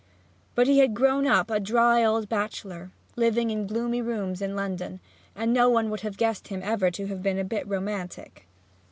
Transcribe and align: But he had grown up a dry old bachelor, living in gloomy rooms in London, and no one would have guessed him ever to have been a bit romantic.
But 0.55 0.65
he 0.65 0.79
had 0.79 0.95
grown 0.95 1.27
up 1.27 1.51
a 1.51 1.59
dry 1.59 2.03
old 2.03 2.27
bachelor, 2.27 2.89
living 3.15 3.51
in 3.51 3.67
gloomy 3.67 4.01
rooms 4.01 4.41
in 4.41 4.55
London, 4.55 4.99
and 5.35 5.53
no 5.53 5.69
one 5.69 5.91
would 5.91 6.01
have 6.01 6.17
guessed 6.17 6.47
him 6.47 6.61
ever 6.63 6.89
to 6.89 7.05
have 7.05 7.21
been 7.21 7.37
a 7.37 7.43
bit 7.43 7.67
romantic. 7.67 8.47